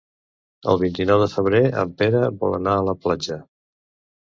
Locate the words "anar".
2.61-2.75